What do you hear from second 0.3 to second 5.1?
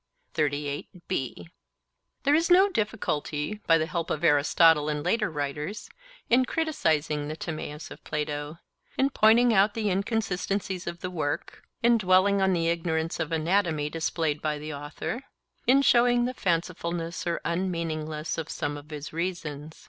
There is no difficulty, by the help of Aristotle and